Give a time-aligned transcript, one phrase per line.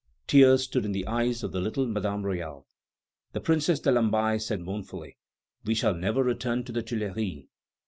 [0.25, 2.65] Tears stood in the eyes of the little Madame Royale.
[3.33, 5.15] The Princess de Lamballe said mournfully:
[5.63, 7.45] "We shall never return to the Tuileries!"